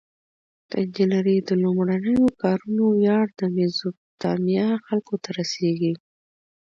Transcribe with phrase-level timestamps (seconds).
[0.69, 5.93] د انجنیری د لومړنیو کارونو ویاړ د میزوپتامیا خلکو ته رسیږي.